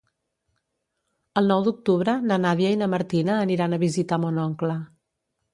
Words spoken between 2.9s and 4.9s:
Martina aniran a visitar mon oncle.